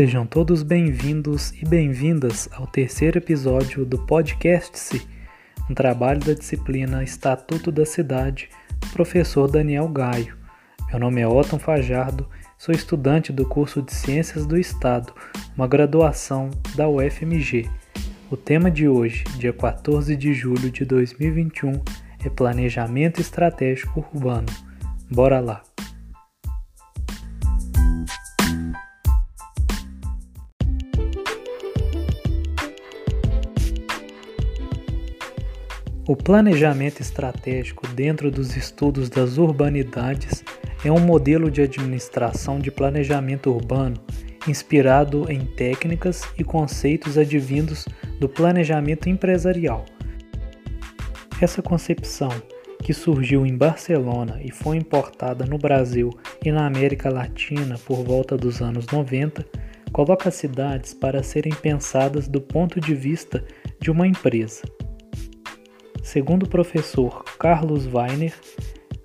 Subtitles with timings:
[0.00, 5.06] Sejam todos bem-vindos e bem-vindas ao terceiro episódio do Podcast-se,
[5.68, 8.48] um trabalho da disciplina Estatuto da Cidade,
[8.94, 10.38] professor Daniel Gaio.
[10.88, 12.26] Meu nome é Otton Fajardo,
[12.56, 15.12] sou estudante do curso de Ciências do Estado,
[15.54, 17.68] uma graduação da UFMG.
[18.30, 21.72] O tema de hoje, dia 14 de julho de 2021,
[22.24, 24.48] é Planejamento Estratégico Urbano.
[25.10, 25.69] Bora lá!
[36.10, 40.42] O planejamento estratégico dentro dos estudos das urbanidades
[40.84, 43.94] é um modelo de administração de planejamento urbano
[44.48, 47.86] inspirado em técnicas e conceitos advindos
[48.18, 49.84] do planejamento empresarial.
[51.40, 52.30] Essa concepção,
[52.82, 56.10] que surgiu em Barcelona e foi importada no Brasil
[56.44, 59.46] e na América Latina por volta dos anos 90,
[59.92, 63.44] coloca as cidades para serem pensadas do ponto de vista
[63.80, 64.62] de uma empresa.
[66.02, 68.34] Segundo o professor Carlos Weiner,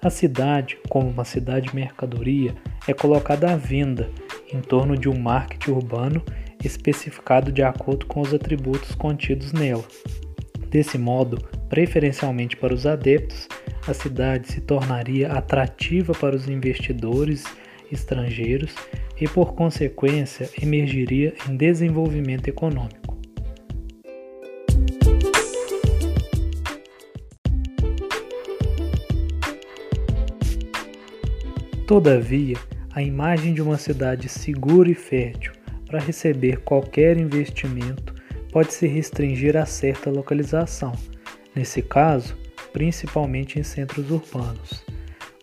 [0.01, 2.55] a cidade, como uma cidade mercadoria,
[2.87, 4.09] é colocada à venda
[4.51, 6.23] em torno de um marketing urbano
[6.63, 9.83] especificado de acordo com os atributos contidos nela.
[10.69, 11.37] Desse modo,
[11.69, 13.47] preferencialmente para os adeptos,
[13.87, 17.43] a cidade se tornaria atrativa para os investidores
[17.91, 18.73] estrangeiros
[19.19, 23.04] e, por consequência, emergiria em desenvolvimento econômico.
[31.87, 32.57] Todavia,
[32.95, 35.53] a imagem de uma cidade segura e fértil
[35.85, 38.15] para receber qualquer investimento
[38.51, 40.93] pode se restringir a certa localização,
[41.55, 42.35] nesse caso,
[42.73, 44.83] principalmente em centros urbanos.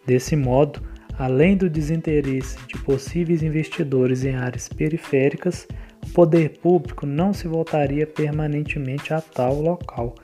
[0.05, 0.83] Desse modo,
[1.17, 5.69] além do desinteresse de possíveis investidores em áreas periféricas,
[6.05, 10.17] o poder público não se voltaria permanentemente a tal local,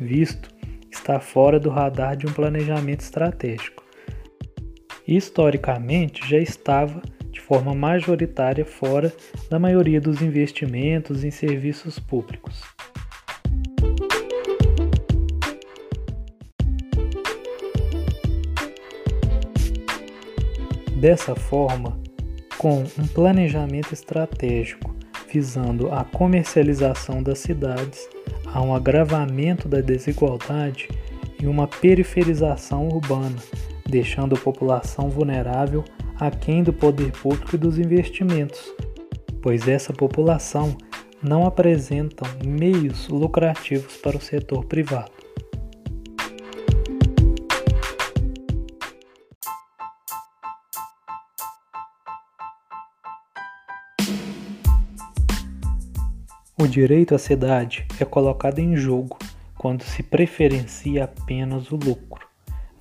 [0.00, 0.48] visto
[0.90, 3.85] está fora do radar de um planejamento estratégico
[5.06, 7.00] historicamente já estava
[7.30, 9.12] de forma majoritária fora
[9.50, 12.62] da maioria dos investimentos em serviços públicos.
[20.96, 22.00] Dessa forma,
[22.56, 24.96] com um planejamento estratégico
[25.30, 28.08] visando a comercialização das cidades,
[28.46, 30.88] há um agravamento da desigualdade
[31.38, 33.36] e uma periferização urbana
[33.88, 35.84] deixando a população vulnerável
[36.18, 38.72] aquém do poder público e dos investimentos,
[39.42, 40.76] pois essa população
[41.22, 45.12] não apresenta meios lucrativos para o setor privado.
[56.58, 59.18] O direito à cidade é colocado em jogo
[59.56, 62.25] quando se preferencia apenas o lucro.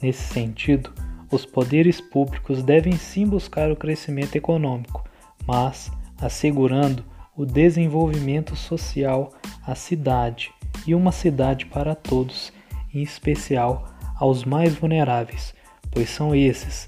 [0.05, 0.93] Nesse sentido,
[1.31, 5.03] os poderes públicos devem sim buscar o crescimento econômico,
[5.47, 7.03] mas assegurando
[7.35, 9.33] o desenvolvimento social
[9.65, 10.53] à cidade
[10.85, 12.53] e uma cidade para todos,
[12.93, 15.55] em especial aos mais vulneráveis,
[15.89, 16.87] pois são esses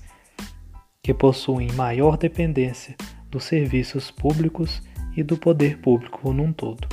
[1.01, 2.95] que possuem maior dependência
[3.31, 4.79] dos serviços públicos
[5.15, 6.87] e do poder público num todo.